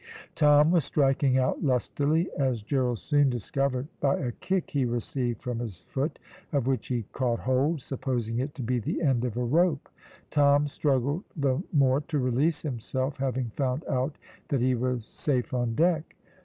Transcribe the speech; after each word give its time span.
Tom 0.33 0.71
was 0.71 0.83
striking 0.83 1.37
out 1.37 1.63
lustily, 1.63 2.27
as 2.35 2.63
Gerald 2.63 2.97
soon 2.97 3.29
discovered 3.29 3.87
by 3.99 4.17
a 4.17 4.31
kick 4.31 4.71
he 4.71 4.83
received 4.83 5.43
from 5.43 5.59
his 5.59 5.77
foot, 5.77 6.17
of 6.51 6.65
which 6.65 6.87
he 6.87 7.05
caught 7.13 7.41
hold, 7.41 7.81
supposing 7.81 8.39
it 8.39 8.55
to 8.55 8.63
be 8.63 8.79
the 8.79 9.03
end 9.03 9.23
of 9.25 9.37
a 9.37 9.43
rope. 9.43 9.89
Tom 10.31 10.65
struggled 10.67 11.23
the 11.37 11.61
more 11.71 12.01
to 12.01 12.17
release 12.17 12.63
himself, 12.63 13.17
having 13.17 13.51
found 13.55 13.85
out 13.87 14.17
that 14.47 14.59
he 14.59 14.73
was 14.73 15.05
safe 15.05 15.53
on 15.53 15.75
deck. 15.75 16.15